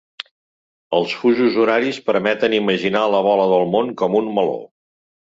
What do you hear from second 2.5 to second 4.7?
imaginar la bola del món com un meló.